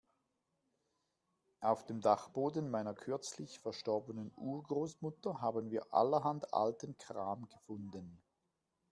Auf 1.59 1.85
dem 1.85 2.01
Dachboden 2.01 2.71
meiner 2.71 2.95
kürzlich 2.95 3.59
verstorbenen 3.59 4.33
Urgroßmutter 4.35 5.41
haben 5.41 5.69
wir 5.69 5.93
allerhand 5.93 6.55
alten 6.55 6.97
Kram 6.97 7.47
gefunden. 7.47 8.19